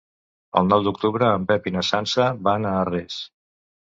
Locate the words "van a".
2.47-2.75